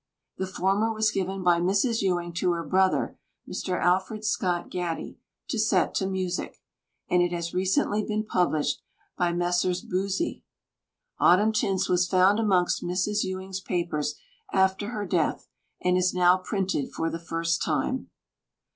[0.39, 2.01] The former was given by Mrs.
[2.01, 3.79] Ewing to her brother, Mr.
[3.79, 6.57] Alfred Scott Gatty, to set to music,
[7.07, 8.81] and it has recently been published
[9.15, 9.83] by Messrs.
[9.85, 10.41] Boosey.
[11.19, 13.23] "Autumn Tints" was found amongst Mrs.
[13.25, 14.15] Ewing's papers
[14.51, 15.47] after her death,
[15.81, 18.09] and is now printed for the first time.